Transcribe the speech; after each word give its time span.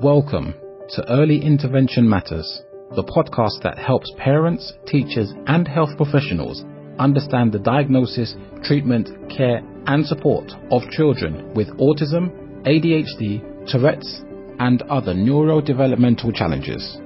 Welcome 0.00 0.54
to 0.90 1.10
Early 1.10 1.44
Intervention 1.44 2.08
Matters, 2.08 2.62
the 2.94 3.02
podcast 3.02 3.64
that 3.64 3.78
helps 3.78 4.08
parents, 4.16 4.72
teachers, 4.86 5.32
and 5.48 5.66
health 5.66 5.96
professionals 5.96 6.64
understand 7.00 7.50
the 7.50 7.58
diagnosis, 7.58 8.36
treatment, 8.62 9.08
care, 9.28 9.60
and 9.88 10.06
support 10.06 10.52
of 10.70 10.88
children 10.92 11.52
with 11.52 11.66
autism, 11.78 12.30
ADHD, 12.62 13.42
Tourette's, 13.68 14.22
and 14.60 14.82
other 14.82 15.14
neurodevelopmental 15.14 16.32
challenges. 16.32 16.96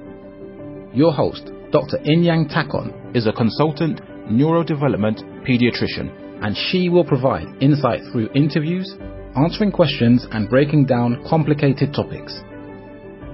Your 0.92 1.14
host, 1.14 1.50
Dr. 1.70 1.96
Inyang 1.96 2.52
Takon, 2.52 3.16
is 3.16 3.26
a 3.26 3.32
consultant 3.32 4.02
neurodevelopment 4.30 5.48
pediatrician, 5.48 6.44
and 6.44 6.54
she 6.54 6.90
will 6.90 7.06
provide 7.06 7.46
insight 7.62 8.02
through 8.12 8.28
interviews, 8.34 8.94
answering 9.34 9.72
questions, 9.72 10.26
and 10.32 10.50
breaking 10.50 10.84
down 10.84 11.24
complicated 11.26 11.94
topics. 11.94 12.38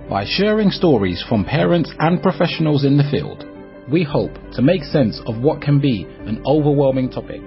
By 0.08 0.24
sharing 0.24 0.70
stories 0.70 1.22
from 1.28 1.44
parents 1.44 1.92
and 1.98 2.22
professionals 2.22 2.82
in 2.82 2.96
the 2.96 3.04
field, 3.10 3.44
we 3.92 4.04
hope 4.04 4.32
to 4.52 4.62
make 4.62 4.82
sense 4.84 5.20
of 5.26 5.40
what 5.42 5.60
can 5.60 5.80
be 5.80 6.04
an 6.24 6.42
overwhelming 6.46 7.10
topic. 7.10 7.42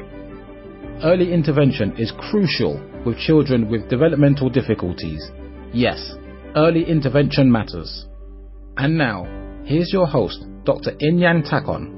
Early 1.04 1.34
intervention 1.34 1.98
is 1.98 2.14
crucial 2.30 2.80
with 3.04 3.18
children 3.18 3.68
with 3.68 3.90
developmental 3.90 4.48
difficulties. 4.48 5.32
Yes, 5.74 6.14
early 6.56 6.84
intervention 6.84 7.52
matters. 7.52 8.06
And 8.78 8.96
now, 8.96 9.26
here's 9.66 9.92
your 9.92 10.06
host, 10.06 10.46
Dr. 10.64 10.92
Inyang 11.02 11.50
Takon. 11.50 11.98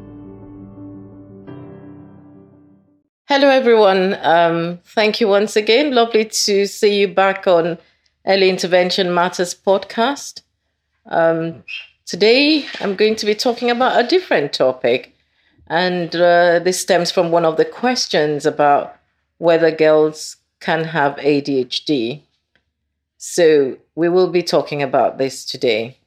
Hello, 3.27 3.49
everyone. 3.49 4.15
Um, 4.21 4.79
thank 4.95 5.19
you 5.19 5.27
once 5.27 5.57
again. 5.57 5.93
Lovely 5.93 6.23
to 6.23 6.67
see 6.67 7.01
you 7.01 7.09
back 7.09 7.47
on 7.47 7.79
Early 8.25 8.49
Intervention 8.49 9.13
Matters 9.13 9.53
podcast. 9.53 10.39
Um, 11.05 11.63
today, 12.05 12.65
I'm 12.79 12.95
going 12.95 13.15
to 13.17 13.25
be 13.25 13.35
talking 13.35 13.69
about 13.69 14.03
a 14.03 14.07
different 14.07 14.53
topic, 14.53 15.15
and 15.67 16.15
uh, 16.15 16.59
this 16.59 16.79
stems 16.79 17.11
from 17.11 17.31
one 17.31 17.45
of 17.45 17.57
the 17.57 17.65
questions 17.65 18.45
about 18.45 18.95
whether 19.37 19.71
girls 19.71 20.37
can 20.59 20.83
have 20.85 21.15
ADHD. 21.17 22.21
So, 23.17 23.77
we 23.95 24.09
will 24.09 24.29
be 24.29 24.43
talking 24.43 24.81
about 24.81 25.17
this 25.17 25.45
today. 25.45 25.97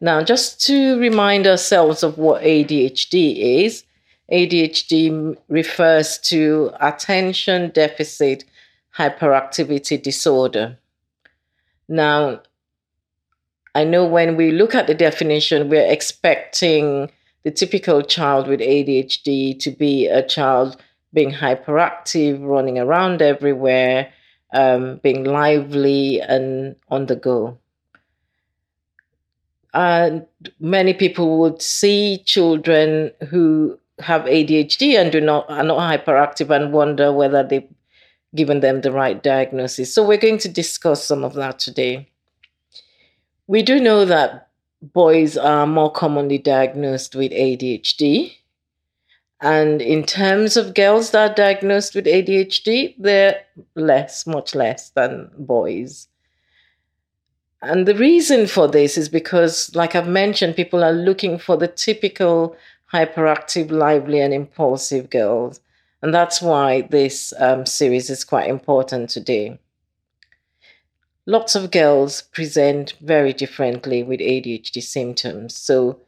Now, 0.00 0.22
just 0.22 0.64
to 0.66 0.98
remind 0.98 1.46
ourselves 1.46 2.02
of 2.02 2.18
what 2.18 2.42
ADHD 2.42 3.64
is, 3.64 3.84
ADHD 4.30 5.36
refers 5.48 6.18
to 6.18 6.70
attention 6.80 7.70
deficit 7.70 8.44
hyperactivity 8.96 10.02
disorder. 10.02 10.78
Now, 11.88 12.42
I 13.78 13.84
know 13.84 14.04
when 14.04 14.36
we 14.36 14.50
look 14.50 14.74
at 14.74 14.88
the 14.88 14.94
definition, 14.94 15.68
we're 15.68 15.88
expecting 15.88 17.12
the 17.44 17.52
typical 17.52 18.02
child 18.02 18.48
with 18.48 18.58
ADHD 18.58 19.56
to 19.60 19.70
be 19.70 20.08
a 20.08 20.26
child 20.26 20.82
being 21.14 21.30
hyperactive, 21.30 22.44
running 22.44 22.76
around 22.76 23.22
everywhere, 23.22 24.12
um, 24.52 24.98
being 25.04 25.22
lively 25.22 26.20
and 26.20 26.74
on 26.88 27.06
the 27.06 27.14
go. 27.14 27.56
And 29.72 30.26
many 30.58 30.92
people 30.92 31.38
would 31.38 31.62
see 31.62 32.24
children 32.26 33.12
who 33.28 33.78
have 34.00 34.22
ADHD 34.22 34.98
and 35.00 35.12
do 35.12 35.20
not 35.20 35.48
are 35.48 35.62
not 35.62 35.78
hyperactive 35.78 36.50
and 36.50 36.72
wonder 36.72 37.12
whether 37.12 37.44
they've 37.44 37.72
given 38.34 38.58
them 38.58 38.80
the 38.80 38.90
right 38.90 39.22
diagnosis. 39.22 39.94
So 39.94 40.04
we're 40.04 40.18
going 40.18 40.38
to 40.38 40.48
discuss 40.48 41.04
some 41.04 41.22
of 41.22 41.34
that 41.34 41.60
today. 41.60 42.08
We 43.48 43.62
do 43.62 43.80
know 43.80 44.04
that 44.04 44.48
boys 44.82 45.38
are 45.38 45.66
more 45.66 45.90
commonly 45.90 46.36
diagnosed 46.36 47.16
with 47.16 47.32
ADHD. 47.32 48.34
And 49.40 49.80
in 49.80 50.04
terms 50.04 50.56
of 50.56 50.74
girls 50.74 51.12
that 51.12 51.30
are 51.30 51.34
diagnosed 51.34 51.94
with 51.94 52.04
ADHD, 52.04 52.94
they're 52.98 53.40
less, 53.74 54.26
much 54.26 54.54
less 54.54 54.90
than 54.90 55.30
boys. 55.38 56.08
And 57.62 57.88
the 57.88 57.94
reason 57.94 58.46
for 58.46 58.68
this 58.68 58.98
is 58.98 59.08
because, 59.08 59.74
like 59.74 59.94
I've 59.94 60.08
mentioned, 60.08 60.54
people 60.54 60.84
are 60.84 60.92
looking 60.92 61.38
for 61.38 61.56
the 61.56 61.68
typical 61.68 62.54
hyperactive, 62.92 63.70
lively, 63.70 64.20
and 64.20 64.34
impulsive 64.34 65.08
girls. 65.08 65.60
And 66.02 66.12
that's 66.12 66.42
why 66.42 66.82
this 66.82 67.32
um, 67.38 67.64
series 67.64 68.10
is 68.10 68.24
quite 68.24 68.48
important 68.48 69.08
today. 69.08 69.58
Lots 71.28 71.54
of 71.54 71.70
girls 71.70 72.22
present 72.22 72.94
very 73.02 73.34
differently 73.34 74.02
with 74.02 74.18
ADHD 74.18 74.82
symptoms. 74.82 75.54
So 75.54 76.00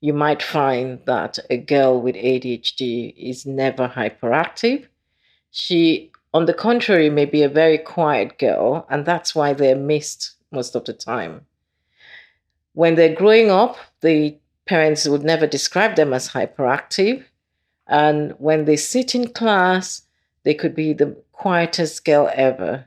you 0.00 0.12
might 0.12 0.40
find 0.40 1.00
that 1.04 1.36
a 1.50 1.56
girl 1.56 2.00
with 2.00 2.14
ADHD 2.14 3.12
is 3.16 3.44
never 3.44 3.88
hyperactive. 3.88 4.86
She, 5.50 6.12
on 6.32 6.46
the 6.46 6.54
contrary, 6.54 7.10
may 7.10 7.24
be 7.24 7.42
a 7.42 7.48
very 7.48 7.76
quiet 7.76 8.38
girl, 8.38 8.86
and 8.88 9.04
that's 9.04 9.34
why 9.34 9.52
they're 9.52 9.74
missed 9.74 10.36
most 10.52 10.76
of 10.76 10.84
the 10.84 10.92
time. 10.92 11.44
When 12.74 12.94
they're 12.94 13.16
growing 13.16 13.50
up, 13.50 13.78
the 14.00 14.38
parents 14.66 15.08
would 15.08 15.24
never 15.24 15.48
describe 15.48 15.96
them 15.96 16.12
as 16.12 16.28
hyperactive. 16.28 17.24
And 17.88 18.30
when 18.38 18.64
they 18.64 18.76
sit 18.76 19.16
in 19.16 19.32
class, 19.32 20.02
they 20.44 20.54
could 20.54 20.76
be 20.76 20.92
the 20.92 21.16
quietest 21.32 22.04
girl 22.04 22.30
ever. 22.32 22.84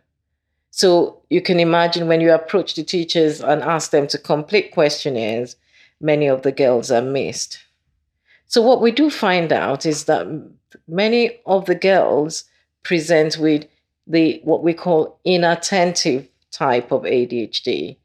So 0.71 1.21
you 1.29 1.41
can 1.41 1.59
imagine 1.59 2.07
when 2.07 2.21
you 2.21 2.33
approach 2.33 2.75
the 2.75 2.83
teachers 2.83 3.41
and 3.41 3.61
ask 3.61 3.91
them 3.91 4.07
to 4.07 4.17
complete 4.17 4.71
questionnaires, 4.71 5.57
many 5.99 6.27
of 6.27 6.41
the 6.41 6.51
girls 6.51 6.89
are 6.89 7.01
missed. 7.01 7.59
So 8.47 8.61
what 8.61 8.81
we 8.81 8.91
do 8.91 9.09
find 9.09 9.51
out 9.51 9.85
is 9.85 10.05
that 10.05 10.27
many 10.87 11.39
of 11.45 11.65
the 11.65 11.75
girls 11.75 12.45
present 12.83 13.37
with 13.37 13.65
the 14.07 14.41
what 14.43 14.63
we 14.63 14.73
call 14.73 15.19
inattentive 15.25 16.27
type 16.51 16.91
of 16.91 17.03
ADHD. 17.03 17.97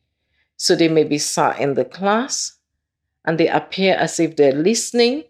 So 0.56 0.74
they 0.74 0.88
may 0.88 1.04
be 1.04 1.18
sat 1.18 1.58
in 1.58 1.74
the 1.74 1.84
class 1.84 2.58
and 3.24 3.38
they 3.38 3.48
appear 3.48 3.94
as 3.94 4.18
if 4.20 4.36
they're 4.36 4.52
listening, 4.52 5.24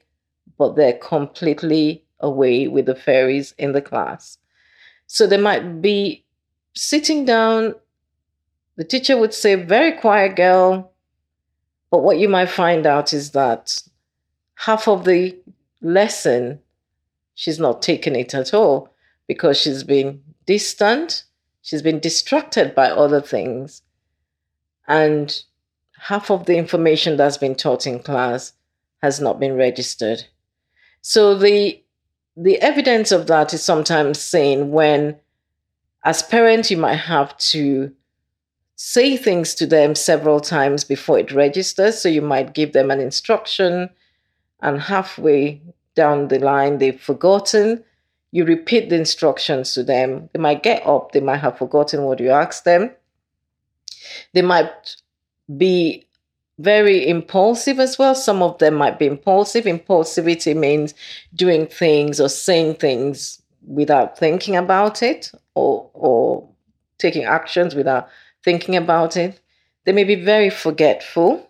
but 0.58 0.76
they're 0.76 0.98
completely 0.98 2.04
away 2.20 2.68
with 2.68 2.86
the 2.86 2.94
fairies 2.94 3.54
in 3.58 3.72
the 3.72 3.82
class. 3.82 4.38
So 5.06 5.26
they 5.26 5.38
might 5.38 5.80
be 5.80 6.25
sitting 6.76 7.24
down, 7.24 7.74
the 8.76 8.84
teacher 8.84 9.16
would 9.16 9.34
say, 9.34 9.54
Very 9.54 9.92
quiet 9.92 10.36
girl. 10.36 10.92
But 11.90 12.02
what 12.02 12.18
you 12.18 12.28
might 12.28 12.50
find 12.50 12.86
out 12.86 13.12
is 13.12 13.30
that 13.30 13.82
half 14.56 14.86
of 14.88 15.04
the 15.04 15.36
lesson, 15.80 16.60
she's 17.34 17.58
not 17.58 17.82
taking 17.82 18.16
it 18.16 18.34
at 18.34 18.52
all 18.52 18.92
because 19.26 19.58
she's 19.58 19.82
been 19.82 20.22
distant, 20.46 21.24
she's 21.62 21.82
been 21.82 22.00
distracted 22.00 22.74
by 22.74 22.90
other 22.90 23.20
things. 23.20 23.82
And 24.88 25.42
half 25.98 26.30
of 26.30 26.46
the 26.46 26.56
information 26.56 27.16
that's 27.16 27.38
been 27.38 27.54
taught 27.54 27.86
in 27.86 28.00
class 28.00 28.52
has 29.02 29.20
not 29.20 29.40
been 29.40 29.56
registered. 29.56 30.24
So 31.02 31.34
the 31.34 31.82
the 32.36 32.60
evidence 32.60 33.12
of 33.12 33.28
that 33.28 33.54
is 33.54 33.62
sometimes 33.62 34.20
seen 34.20 34.70
when 34.70 35.18
as 36.06 36.22
parents, 36.22 36.70
you 36.70 36.76
might 36.76 36.94
have 36.94 37.36
to 37.38 37.92
say 38.76 39.16
things 39.16 39.56
to 39.56 39.66
them 39.66 39.96
several 39.96 40.38
times 40.38 40.84
before 40.84 41.18
it 41.18 41.32
registers. 41.32 42.00
So 42.00 42.08
you 42.08 42.22
might 42.22 42.54
give 42.54 42.72
them 42.72 42.92
an 42.92 43.00
instruction, 43.00 43.90
and 44.62 44.80
halfway 44.80 45.60
down 45.96 46.28
the 46.28 46.38
line, 46.38 46.78
they've 46.78 47.00
forgotten. 47.00 47.82
You 48.30 48.44
repeat 48.44 48.88
the 48.88 48.96
instructions 48.96 49.74
to 49.74 49.82
them. 49.82 50.30
They 50.32 50.38
might 50.38 50.62
get 50.62 50.86
up, 50.86 51.10
they 51.10 51.20
might 51.20 51.38
have 51.38 51.58
forgotten 51.58 52.04
what 52.04 52.20
you 52.20 52.30
asked 52.30 52.64
them. 52.64 52.92
They 54.32 54.42
might 54.42 54.96
be 55.56 56.06
very 56.58 57.08
impulsive 57.08 57.80
as 57.80 57.98
well. 57.98 58.14
Some 58.14 58.42
of 58.42 58.58
them 58.58 58.74
might 58.74 58.98
be 58.98 59.06
impulsive. 59.06 59.64
Impulsivity 59.64 60.56
means 60.56 60.94
doing 61.34 61.66
things 61.66 62.20
or 62.20 62.28
saying 62.28 62.76
things 62.76 63.42
without 63.66 64.18
thinking 64.18 64.56
about 64.56 65.02
it 65.02 65.30
or 65.54 65.90
or 65.92 66.48
taking 66.98 67.24
actions 67.24 67.74
without 67.74 68.08
thinking 68.44 68.76
about 68.76 69.16
it. 69.16 69.40
They 69.84 69.92
may 69.92 70.04
be 70.04 70.14
very 70.14 70.50
forgetful. 70.50 71.48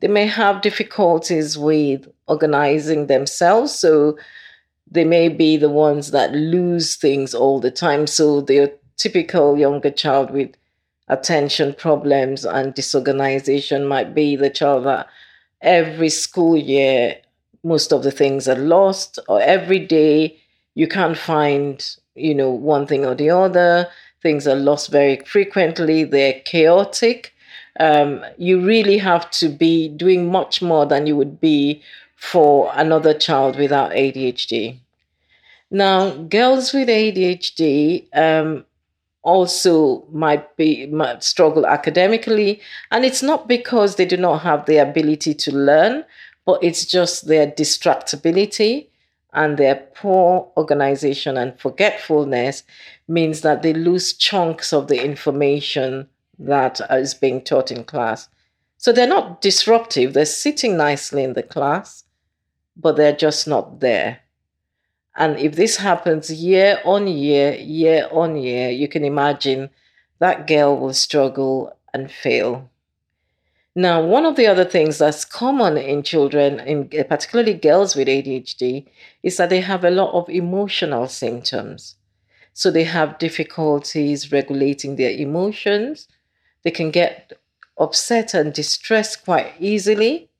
They 0.00 0.08
may 0.08 0.26
have 0.26 0.62
difficulties 0.62 1.58
with 1.58 2.08
organizing 2.26 3.06
themselves. 3.06 3.72
So 3.72 4.18
they 4.90 5.04
may 5.04 5.28
be 5.28 5.56
the 5.56 5.70
ones 5.70 6.10
that 6.12 6.32
lose 6.32 6.96
things 6.96 7.34
all 7.34 7.60
the 7.60 7.70
time. 7.70 8.06
So 8.06 8.40
they're 8.40 8.72
typical 8.96 9.58
younger 9.58 9.90
child 9.90 10.30
with 10.30 10.50
attention 11.08 11.74
problems 11.74 12.44
and 12.44 12.74
disorganization 12.74 13.86
might 13.86 14.14
be 14.14 14.36
the 14.36 14.50
child 14.50 14.84
that 14.84 15.06
every 15.60 16.08
school 16.08 16.56
year 16.56 17.16
most 17.62 17.92
of 17.92 18.02
the 18.02 18.10
things 18.10 18.48
are 18.48 18.56
lost 18.56 19.18
or 19.28 19.40
every 19.40 19.78
day 19.78 20.36
you 20.76 20.86
can't 20.86 21.18
find 21.18 21.96
you 22.16 22.34
know, 22.34 22.50
one 22.50 22.86
thing 22.86 23.04
or 23.04 23.14
the 23.14 23.30
other. 23.30 23.88
Things 24.22 24.48
are 24.48 24.56
lost 24.56 24.90
very 24.90 25.20
frequently. 25.24 26.04
They're 26.04 26.40
chaotic. 26.44 27.32
um, 27.78 28.24
you 28.38 28.64
really 28.64 28.96
have 28.96 29.30
to 29.30 29.50
be 29.50 29.88
doing 29.88 30.32
much 30.32 30.62
more 30.62 30.86
than 30.86 31.06
you 31.06 31.14
would 31.14 31.38
be 31.40 31.82
for 32.16 32.72
another 32.74 33.12
child 33.12 33.58
without 33.58 33.90
ADHD. 33.90 34.78
Now, 35.70 36.10
girls 36.10 36.72
with 36.72 36.88
ADHD 36.88 38.06
um, 38.14 38.64
also 39.22 40.06
might 40.10 40.56
be 40.56 40.86
might 40.86 41.22
struggle 41.22 41.66
academically, 41.66 42.62
and 42.90 43.04
it's 43.04 43.22
not 43.22 43.46
because 43.46 43.96
they 43.96 44.06
do 44.06 44.16
not 44.16 44.38
have 44.38 44.64
the 44.64 44.78
ability 44.78 45.34
to 45.34 45.52
learn, 45.52 46.04
but 46.46 46.64
it's 46.64 46.86
just 46.86 47.26
their 47.26 47.46
distractibility 47.46 48.86
and 49.32 49.58
their 49.58 49.76
poor 49.94 50.50
organization 50.56 51.36
and 51.36 51.58
forgetfulness 51.58 52.62
means 53.08 53.42
that 53.42 53.62
they 53.62 53.72
lose 53.72 54.12
chunks 54.12 54.72
of 54.72 54.88
the 54.88 55.04
information 55.04 56.08
that 56.38 56.80
is 56.90 57.14
being 57.14 57.42
taught 57.42 57.70
in 57.70 57.84
class. 57.84 58.28
So 58.78 58.92
they're 58.92 59.06
not 59.06 59.40
disruptive, 59.40 60.12
they're 60.12 60.24
sitting 60.24 60.76
nicely 60.76 61.24
in 61.24 61.32
the 61.32 61.42
class, 61.42 62.04
but 62.76 62.96
they're 62.96 63.16
just 63.16 63.48
not 63.48 63.80
there. 63.80 64.20
And 65.16 65.38
if 65.38 65.56
this 65.56 65.78
happens 65.78 66.30
year 66.30 66.78
on 66.84 67.08
year, 67.08 67.54
year 67.54 68.06
on 68.12 68.36
year, 68.36 68.70
you 68.70 68.86
can 68.86 69.04
imagine 69.04 69.70
that 70.18 70.46
girl 70.46 70.76
will 70.78 70.92
struggle 70.92 71.76
and 71.94 72.10
fail. 72.10 72.70
Now, 73.78 74.02
one 74.02 74.24
of 74.24 74.36
the 74.36 74.46
other 74.46 74.64
things 74.64 74.96
that's 74.96 75.26
common 75.26 75.76
in 75.76 76.02
children, 76.02 76.60
in 76.60 76.88
particularly 76.88 77.52
girls 77.52 77.94
with 77.94 78.08
ADHD, 78.08 78.86
is 79.22 79.36
that 79.36 79.50
they 79.50 79.60
have 79.60 79.84
a 79.84 79.90
lot 79.90 80.14
of 80.14 80.30
emotional 80.30 81.08
symptoms. 81.08 81.96
So 82.54 82.70
they 82.70 82.84
have 82.84 83.18
difficulties 83.18 84.32
regulating 84.32 84.96
their 84.96 85.10
emotions. 85.10 86.08
They 86.62 86.70
can 86.70 86.90
get 86.90 87.34
upset 87.76 88.32
and 88.32 88.54
distressed 88.54 89.26
quite 89.26 89.52
easily. 89.60 90.30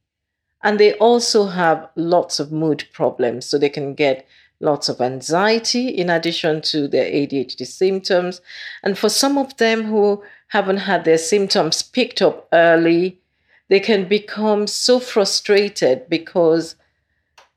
And 0.63 0.81
they 0.81 0.95
also 0.95 1.45
have 1.45 1.91
lots 1.95 2.41
of 2.41 2.51
mood 2.51 2.87
problems. 2.95 3.45
So 3.45 3.59
they 3.59 3.69
can 3.69 3.93
get 3.93 4.27
lots 4.61 4.89
of 4.89 5.03
anxiety 5.03 5.89
in 5.89 6.09
addition 6.09 6.63
to 6.63 6.89
their 6.89 7.05
ADHD 7.05 7.67
symptoms. 7.67 8.41
And 8.83 8.97
for 8.97 9.11
some 9.11 9.37
of 9.37 9.55
them 9.59 9.85
who 9.85 10.25
haven't 10.49 10.79
had 10.79 11.05
their 11.05 11.19
symptoms 11.19 11.83
picked 11.83 12.23
up 12.23 12.49
early, 12.55 13.21
they 13.69 13.81
can 13.81 14.09
become 14.09 14.67
so 14.67 15.01
frustrated 15.01 16.09
because 16.09 16.77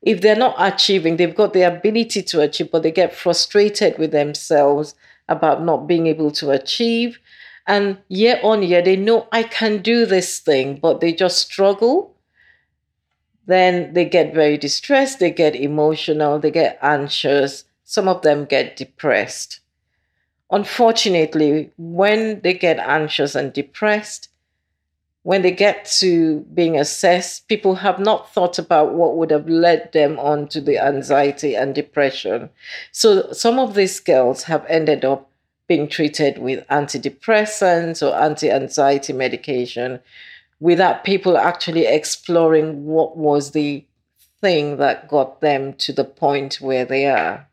if 0.02 0.20
they're 0.20 0.36
not 0.36 0.56
achieving, 0.58 1.16
they've 1.16 1.34
got 1.34 1.52
the 1.52 1.62
ability 1.62 2.22
to 2.22 2.40
achieve, 2.40 2.70
but 2.70 2.82
they 2.82 2.90
get 2.90 3.14
frustrated 3.14 3.98
with 3.98 4.12
themselves 4.12 4.94
about 5.28 5.62
not 5.62 5.86
being 5.86 6.06
able 6.06 6.30
to 6.32 6.50
achieve. 6.50 7.18
And 7.66 7.98
year 8.08 8.40
on 8.42 8.62
year, 8.62 8.82
they 8.82 8.96
know 8.96 9.28
I 9.30 9.42
can 9.42 9.82
do 9.82 10.06
this 10.06 10.40
thing, 10.40 10.76
but 10.76 11.00
they 11.00 11.12
just 11.12 11.38
struggle. 11.38 12.16
Then 13.46 13.92
they 13.92 14.04
get 14.04 14.34
very 14.34 14.56
distressed, 14.56 15.18
they 15.18 15.30
get 15.30 15.54
emotional, 15.54 16.38
they 16.38 16.50
get 16.50 16.78
anxious. 16.82 17.64
Some 17.84 18.08
of 18.08 18.22
them 18.22 18.44
get 18.44 18.76
depressed. 18.76 19.60
Unfortunately, 20.50 21.70
when 21.76 22.40
they 22.40 22.54
get 22.54 22.78
anxious 22.78 23.34
and 23.34 23.52
depressed, 23.52 24.28
when 25.22 25.42
they 25.42 25.50
get 25.50 25.84
to 25.84 26.40
being 26.54 26.78
assessed, 26.78 27.46
people 27.48 27.74
have 27.76 27.98
not 27.98 28.32
thought 28.32 28.58
about 28.58 28.94
what 28.94 29.16
would 29.16 29.30
have 29.30 29.48
led 29.48 29.92
them 29.92 30.18
on 30.18 30.48
to 30.48 30.60
the 30.60 30.78
anxiety 30.78 31.54
and 31.54 31.74
depression. 31.74 32.48
So 32.90 33.30
some 33.32 33.58
of 33.58 33.74
these 33.74 34.00
girls 34.00 34.44
have 34.44 34.64
ended 34.68 35.04
up 35.04 35.30
being 35.68 35.88
treated 35.88 36.38
with 36.38 36.66
antidepressants 36.68 38.02
or 38.02 38.16
anti 38.16 38.50
anxiety 38.50 39.12
medication 39.12 40.00
without 40.58 41.04
people 41.04 41.36
actually 41.36 41.86
exploring 41.86 42.84
what 42.86 43.16
was 43.16 43.52
the 43.52 43.84
thing 44.40 44.78
that 44.78 45.08
got 45.08 45.40
them 45.40 45.74
to 45.74 45.92
the 45.92 46.04
point 46.04 46.60
where 46.60 46.84
they 46.84 47.06
are. 47.06 47.46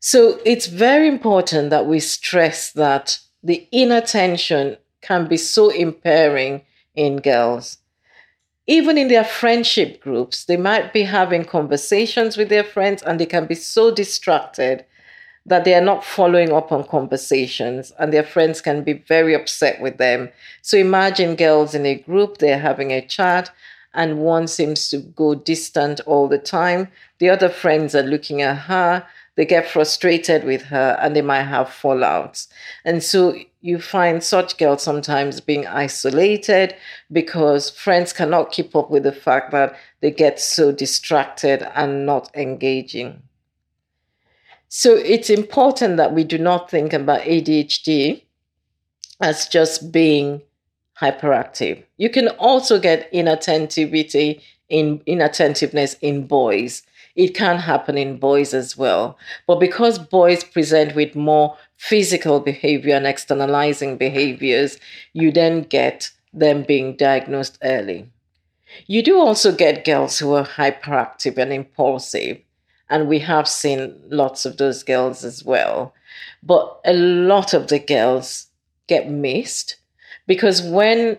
So 0.00 0.40
it's 0.44 0.66
very 0.66 1.08
important 1.08 1.70
that 1.70 1.86
we 1.86 1.98
stress 2.00 2.72
that 2.72 3.18
the 3.42 3.68
inattention 3.72 4.76
can 5.02 5.28
be 5.28 5.36
so 5.36 5.68
impairing 5.68 6.62
in 6.94 7.18
girls. 7.18 7.78
Even 8.66 8.96
in 8.96 9.08
their 9.08 9.24
friendship 9.24 10.00
groups, 10.00 10.44
they 10.44 10.56
might 10.56 10.92
be 10.92 11.02
having 11.02 11.44
conversations 11.44 12.36
with 12.36 12.48
their 12.48 12.64
friends 12.64 13.02
and 13.02 13.18
they 13.18 13.26
can 13.26 13.46
be 13.46 13.56
so 13.56 13.90
distracted 13.90 14.84
that 15.44 15.64
they 15.64 15.74
are 15.74 15.84
not 15.84 16.04
following 16.04 16.52
up 16.52 16.70
on 16.70 16.84
conversations 16.84 17.92
and 17.98 18.12
their 18.12 18.22
friends 18.22 18.60
can 18.60 18.84
be 18.84 18.92
very 18.92 19.34
upset 19.34 19.80
with 19.80 19.98
them. 19.98 20.28
So 20.62 20.78
imagine 20.78 21.34
girls 21.34 21.74
in 21.74 21.84
a 21.84 21.96
group, 21.96 22.38
they're 22.38 22.60
having 22.60 22.92
a 22.92 23.04
chat 23.04 23.50
and 23.94 24.20
one 24.20 24.46
seems 24.46 24.88
to 24.90 24.98
go 24.98 25.34
distant 25.34 26.00
all 26.06 26.28
the 26.28 26.38
time. 26.38 26.88
The 27.18 27.28
other 27.28 27.48
friends 27.48 27.94
are 27.94 28.04
looking 28.04 28.40
at 28.40 28.56
her, 28.56 29.04
they 29.34 29.44
get 29.44 29.68
frustrated 29.68 30.44
with 30.44 30.62
her 30.62 30.96
and 31.00 31.16
they 31.16 31.22
might 31.22 31.42
have 31.42 31.66
fallouts. 31.66 32.46
And 32.84 33.02
so 33.02 33.34
you 33.62 33.80
find 33.80 34.22
such 34.22 34.58
girls 34.58 34.82
sometimes 34.82 35.40
being 35.40 35.66
isolated 35.68 36.74
because 37.12 37.70
friends 37.70 38.12
cannot 38.12 38.50
keep 38.50 38.74
up 38.74 38.90
with 38.90 39.04
the 39.04 39.12
fact 39.12 39.52
that 39.52 39.76
they 40.00 40.10
get 40.10 40.40
so 40.40 40.72
distracted 40.72 41.62
and 41.76 42.04
not 42.04 42.28
engaging. 42.34 43.22
So 44.68 44.94
it's 44.94 45.30
important 45.30 45.96
that 45.96 46.12
we 46.12 46.24
do 46.24 46.38
not 46.38 46.70
think 46.70 46.92
about 46.92 47.20
ADHD 47.20 48.22
as 49.20 49.46
just 49.46 49.92
being 49.92 50.42
hyperactive. 51.00 51.84
You 51.98 52.10
can 52.10 52.28
also 52.28 52.80
get 52.80 53.12
inattentivity 53.12 54.40
in 54.68 55.00
inattentiveness 55.06 55.94
in 56.00 56.26
boys. 56.26 56.82
It 57.14 57.34
can 57.34 57.58
happen 57.58 57.96
in 57.96 58.16
boys 58.16 58.54
as 58.54 58.76
well. 58.76 59.18
But 59.46 59.60
because 59.60 59.98
boys 59.98 60.42
present 60.42 60.96
with 60.96 61.14
more 61.14 61.56
physical 61.82 62.38
behavior 62.38 62.94
and 62.94 63.08
externalizing 63.08 63.96
behaviors, 63.96 64.78
you 65.14 65.32
then 65.32 65.62
get 65.62 66.12
them 66.32 66.62
being 66.62 66.94
diagnosed 66.96 67.58
early. 67.64 68.08
You 68.86 69.02
do 69.02 69.18
also 69.18 69.50
get 69.50 69.84
girls 69.84 70.16
who 70.16 70.32
are 70.34 70.46
hyperactive 70.46 71.36
and 71.38 71.52
impulsive, 71.52 72.38
and 72.88 73.08
we 73.08 73.18
have 73.18 73.48
seen 73.48 74.00
lots 74.08 74.46
of 74.46 74.58
those 74.58 74.84
girls 74.84 75.24
as 75.24 75.44
well. 75.44 75.92
But 76.40 76.80
a 76.84 76.92
lot 76.92 77.52
of 77.52 77.66
the 77.66 77.80
girls 77.80 78.46
get 78.86 79.10
missed 79.10 79.74
because 80.28 80.62
when 80.62 81.18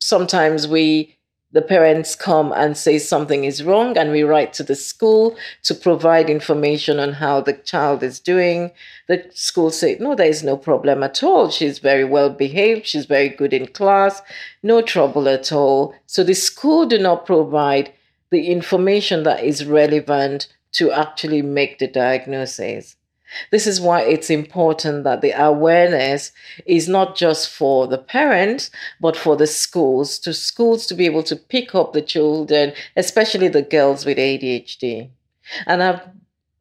sometimes 0.00 0.66
we 0.66 1.13
the 1.54 1.62
parents 1.62 2.16
come 2.16 2.52
and 2.52 2.76
say 2.76 2.98
something 2.98 3.44
is 3.44 3.62
wrong 3.62 3.96
and 3.96 4.10
we 4.10 4.24
write 4.24 4.52
to 4.52 4.64
the 4.64 4.74
school 4.74 5.36
to 5.62 5.72
provide 5.72 6.28
information 6.28 6.98
on 6.98 7.12
how 7.12 7.40
the 7.40 7.52
child 7.52 8.02
is 8.02 8.18
doing. 8.18 8.72
The 9.06 9.24
school 9.32 9.70
say 9.70 9.96
no 10.00 10.16
there 10.16 10.28
is 10.28 10.42
no 10.42 10.56
problem 10.56 11.04
at 11.04 11.22
all. 11.22 11.48
She's 11.50 11.78
very 11.78 12.04
well 12.04 12.28
behaved. 12.28 12.86
She's 12.86 13.06
very 13.06 13.28
good 13.28 13.52
in 13.52 13.68
class. 13.68 14.20
No 14.64 14.82
trouble 14.82 15.28
at 15.28 15.52
all. 15.52 15.94
So 16.06 16.24
the 16.24 16.34
school 16.34 16.86
do 16.86 16.98
not 16.98 17.24
provide 17.24 17.92
the 18.30 18.48
information 18.48 19.22
that 19.22 19.44
is 19.44 19.64
relevant 19.64 20.48
to 20.72 20.90
actually 20.90 21.40
make 21.40 21.78
the 21.78 21.86
diagnosis 21.86 22.96
this 23.50 23.66
is 23.66 23.80
why 23.80 24.02
it's 24.02 24.30
important 24.30 25.04
that 25.04 25.20
the 25.20 25.32
awareness 25.32 26.32
is 26.66 26.88
not 26.88 27.16
just 27.16 27.48
for 27.48 27.86
the 27.86 27.98
parents, 27.98 28.70
but 29.00 29.16
for 29.16 29.36
the 29.36 29.46
schools, 29.46 30.18
to 30.20 30.32
schools 30.32 30.86
to 30.86 30.94
be 30.94 31.06
able 31.06 31.22
to 31.24 31.36
pick 31.36 31.74
up 31.74 31.92
the 31.92 32.02
children, 32.02 32.72
especially 32.96 33.48
the 33.48 33.62
girls 33.62 34.04
with 34.04 34.18
ADHD. 34.18 35.10
And 35.66 35.82
I've 35.82 36.00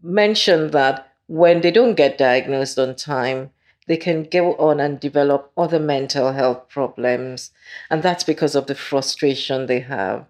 mentioned 0.01 0.71
that 0.71 1.13
when 1.27 1.61
they 1.61 1.71
don't 1.71 1.95
get 1.95 2.17
diagnosed 2.17 2.77
on 2.77 2.95
time, 2.95 3.51
they 3.87 3.97
can 3.97 4.23
go 4.23 4.55
on 4.55 4.79
and 4.79 4.99
develop 4.99 5.51
other 5.57 5.79
mental 5.79 6.31
health 6.31 6.69
problems. 6.69 7.51
And 7.89 8.01
that's 8.01 8.23
because 8.23 8.55
of 8.55 8.67
the 8.67 8.75
frustration 8.75 9.65
they 9.65 9.81
have. 9.81 10.25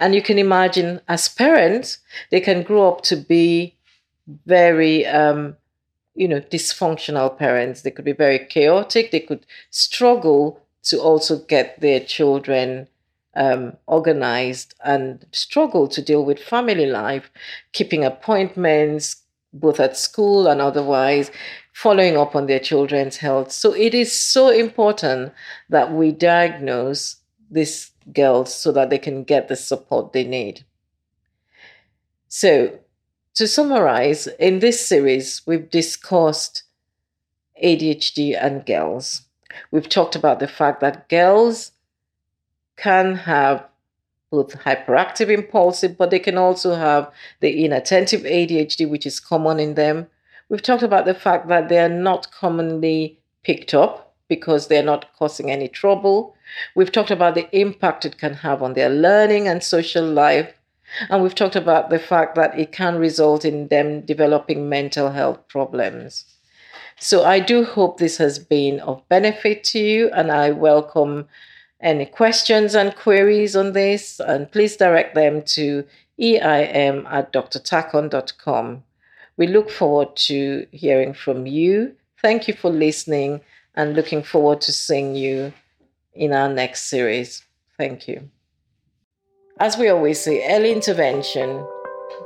And 0.00 0.14
you 0.14 0.22
can 0.22 0.38
imagine, 0.38 1.00
as 1.08 1.28
parents, 1.28 1.98
they 2.30 2.40
can 2.40 2.62
grow 2.62 2.88
up 2.88 3.02
to 3.02 3.16
be 3.16 3.74
very 4.46 5.06
um, 5.06 5.56
you 6.16 6.26
know, 6.26 6.40
dysfunctional 6.40 7.36
parents. 7.36 7.82
They 7.82 7.90
could 7.90 8.04
be 8.04 8.12
very 8.12 8.38
chaotic. 8.38 9.10
They 9.10 9.20
could 9.20 9.46
struggle 9.70 10.60
to 10.84 11.00
also 11.00 11.38
get 11.38 11.80
their 11.80 12.00
children 12.00 12.88
um, 13.34 13.76
organized 13.86 14.74
and 14.84 15.26
struggle 15.32 15.88
to 15.88 16.02
deal 16.02 16.24
with 16.24 16.38
family 16.38 16.86
life, 16.86 17.30
keeping 17.72 18.04
appointments 18.04 19.16
both 19.52 19.80
at 19.80 19.96
school 19.96 20.46
and 20.46 20.60
otherwise, 20.60 21.30
following 21.72 22.16
up 22.16 22.34
on 22.34 22.46
their 22.46 22.58
children's 22.58 23.18
health. 23.18 23.50
So 23.50 23.72
it 23.74 23.94
is 23.94 24.12
so 24.12 24.50
important 24.50 25.32
that 25.68 25.92
we 25.92 26.12
diagnose 26.12 27.16
these 27.50 27.90
girls 28.12 28.54
so 28.54 28.72
that 28.72 28.90
they 28.90 28.98
can 28.98 29.24
get 29.24 29.48
the 29.48 29.56
support 29.56 30.12
they 30.12 30.24
need. 30.24 30.64
So 32.28 32.78
to 33.36 33.46
summarize, 33.46 34.26
in 34.38 34.58
this 34.58 34.84
series, 34.84 35.42
we've 35.46 35.70
discussed 35.70 36.64
ADHD 37.62 38.36
and 38.38 38.64
girls. 38.66 39.22
We've 39.70 39.88
talked 39.88 40.16
about 40.16 40.40
the 40.40 40.48
fact 40.48 40.80
that 40.80 41.08
girls 41.08 41.72
can 42.76 43.14
have 43.14 43.66
both 44.30 44.58
hyperactive 44.64 45.28
impulsive, 45.28 45.96
but 45.96 46.10
they 46.10 46.18
can 46.18 46.36
also 46.36 46.74
have 46.74 47.10
the 47.40 47.64
inattentive 47.64 48.22
ADHD, 48.22 48.88
which 48.88 49.06
is 49.06 49.20
common 49.20 49.60
in 49.60 49.74
them. 49.74 50.08
We've 50.48 50.62
talked 50.62 50.82
about 50.82 51.04
the 51.04 51.14
fact 51.14 51.48
that 51.48 51.68
they 51.68 51.78
are 51.78 51.88
not 51.88 52.30
commonly 52.32 53.20
picked 53.42 53.74
up 53.74 54.14
because 54.28 54.66
they're 54.66 54.82
not 54.82 55.12
causing 55.18 55.50
any 55.50 55.68
trouble. 55.68 56.34
We've 56.74 56.90
talked 56.90 57.10
about 57.10 57.34
the 57.34 57.48
impact 57.56 58.04
it 58.04 58.18
can 58.18 58.34
have 58.34 58.62
on 58.62 58.72
their 58.72 58.90
learning 58.90 59.46
and 59.46 59.62
social 59.62 60.04
life. 60.04 60.54
And 61.10 61.22
we've 61.22 61.34
talked 61.34 61.56
about 61.56 61.90
the 61.90 61.98
fact 61.98 62.34
that 62.36 62.58
it 62.58 62.72
can 62.72 62.96
result 62.96 63.44
in 63.44 63.68
them 63.68 64.02
developing 64.02 64.68
mental 64.68 65.10
health 65.10 65.46
problems. 65.48 66.24
So 66.98 67.24
I 67.24 67.40
do 67.40 67.64
hope 67.64 67.98
this 67.98 68.16
has 68.16 68.38
been 68.38 68.80
of 68.80 69.06
benefit 69.08 69.64
to 69.64 69.78
you, 69.78 70.10
and 70.12 70.32
I 70.32 70.50
welcome 70.50 71.28
any 71.80 72.06
questions 72.06 72.74
and 72.74 72.96
queries 72.96 73.54
on 73.54 73.72
this, 73.72 74.18
and 74.20 74.50
please 74.50 74.76
direct 74.76 75.14
them 75.14 75.42
to 75.42 75.84
eim 76.18 77.06
at 77.10 77.32
drtakon.com. 77.32 78.82
We 79.36 79.46
look 79.46 79.70
forward 79.70 80.16
to 80.16 80.66
hearing 80.72 81.12
from 81.12 81.46
you. 81.46 81.94
Thank 82.22 82.48
you 82.48 82.54
for 82.54 82.70
listening 82.70 83.42
and 83.74 83.94
looking 83.94 84.22
forward 84.22 84.62
to 84.62 84.72
seeing 84.72 85.14
you 85.14 85.52
in 86.14 86.32
our 86.32 86.48
next 86.48 86.84
series. 86.84 87.44
Thank 87.76 88.08
you. 88.08 88.30
As 89.58 89.78
we 89.78 89.88
always 89.88 90.20
say, 90.20 90.46
early 90.54 90.70
intervention 90.70 91.66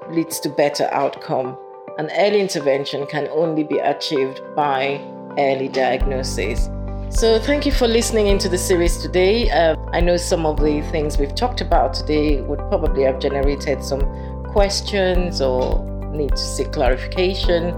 leads 0.09 0.41
to 0.41 0.49
better 0.49 0.89
outcome, 0.91 1.57
and 1.97 2.11
early 2.19 2.41
intervention 2.41 3.07
can 3.07 3.29
only 3.29 3.63
be 3.63 3.79
achieved 3.79 4.43
by 4.57 5.01
early 5.39 5.69
diagnosis. 5.69 6.69
So, 7.09 7.39
thank 7.39 7.67
you 7.67 7.71
for 7.71 7.87
listening 7.87 8.27
into 8.27 8.49
the 8.49 8.59
series 8.59 8.97
today. 8.97 9.49
Uh, 9.49 9.77
I 9.93 10.01
know 10.01 10.17
some 10.17 10.45
of 10.45 10.57
the 10.57 10.81
things 10.91 11.19
we've 11.19 11.37
talked 11.37 11.61
about 11.61 11.95
today 11.95 12.41
would 12.41 12.59
probably 12.69 13.05
have 13.05 13.21
generated 13.21 13.85
some 13.85 14.45
questions 14.47 15.41
or 15.41 15.85
need 16.13 16.31
to 16.31 16.37
seek 16.37 16.73
clarification. 16.73 17.71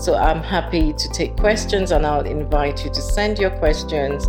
So, 0.00 0.14
I'm 0.14 0.42
happy 0.42 0.94
to 0.94 1.08
take 1.10 1.36
questions 1.36 1.90
and 1.90 2.06
I'll 2.06 2.24
invite 2.24 2.82
you 2.82 2.90
to 2.90 3.02
send 3.02 3.38
your 3.38 3.50
questions 3.50 4.26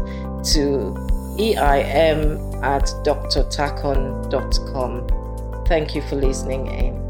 to 0.56 1.07
eim 1.40 2.64
at 2.64 2.86
drtakon.com. 3.06 5.08
Thank 5.68 5.96
you 5.96 6.02
for 6.04 6.16
listening 6.16 6.68
in. 6.68 7.07